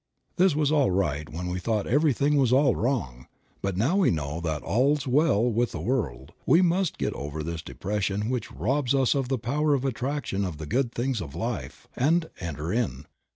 [0.37, 3.27] This was all right when we thought everything was all wrong,
[3.61, 7.61] but now we know that "all's well with the world" we must get over this
[7.61, 11.87] depression which robs us of the power of attraction of the good things of life,
[11.95, 13.05] and "enter in."